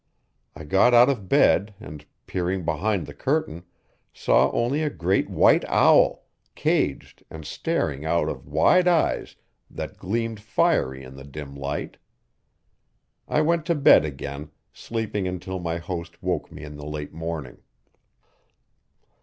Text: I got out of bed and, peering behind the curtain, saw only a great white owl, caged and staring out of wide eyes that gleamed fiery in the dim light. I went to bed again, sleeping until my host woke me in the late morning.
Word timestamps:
I 0.55 0.63
got 0.63 0.95
out 0.95 1.09
of 1.11 1.29
bed 1.29 1.75
and, 1.79 2.03
peering 2.25 2.65
behind 2.65 3.05
the 3.05 3.13
curtain, 3.13 3.65
saw 4.11 4.49
only 4.49 4.81
a 4.81 4.89
great 4.89 5.29
white 5.29 5.63
owl, 5.65 6.25
caged 6.55 7.21
and 7.29 7.45
staring 7.45 8.03
out 8.03 8.27
of 8.27 8.47
wide 8.47 8.87
eyes 8.87 9.35
that 9.69 9.99
gleamed 9.99 10.39
fiery 10.39 11.03
in 11.03 11.17
the 11.17 11.23
dim 11.23 11.53
light. 11.55 11.97
I 13.27 13.41
went 13.41 13.63
to 13.67 13.75
bed 13.75 14.03
again, 14.03 14.49
sleeping 14.73 15.27
until 15.27 15.59
my 15.59 15.77
host 15.77 16.23
woke 16.23 16.51
me 16.51 16.63
in 16.63 16.77
the 16.77 16.87
late 16.87 17.13
morning. 17.13 17.59